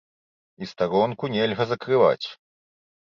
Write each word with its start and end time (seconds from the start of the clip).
І 0.65 0.69
старонку 0.69 1.29
нельга 1.35 1.67
закрываць. 1.73 2.27